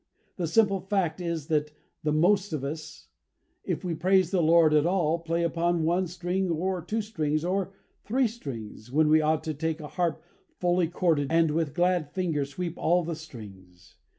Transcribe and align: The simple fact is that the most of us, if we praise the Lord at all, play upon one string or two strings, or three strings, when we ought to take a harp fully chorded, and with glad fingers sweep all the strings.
The 0.37 0.47
simple 0.47 0.79
fact 0.79 1.21
is 1.21 1.45
that 1.49 1.71
the 2.01 2.11
most 2.11 2.53
of 2.53 2.63
us, 2.63 3.09
if 3.63 3.83
we 3.83 3.93
praise 3.93 4.31
the 4.31 4.41
Lord 4.41 4.73
at 4.73 4.87
all, 4.87 5.19
play 5.19 5.43
upon 5.43 5.83
one 5.83 6.07
string 6.07 6.49
or 6.49 6.81
two 6.81 7.03
strings, 7.03 7.45
or 7.45 7.71
three 8.03 8.27
strings, 8.27 8.91
when 8.91 9.09
we 9.09 9.21
ought 9.21 9.43
to 9.43 9.53
take 9.53 9.79
a 9.79 9.89
harp 9.89 10.23
fully 10.57 10.87
chorded, 10.87 11.27
and 11.31 11.51
with 11.51 11.75
glad 11.75 12.09
fingers 12.09 12.49
sweep 12.49 12.79
all 12.79 13.03
the 13.03 13.15
strings. 13.15 13.97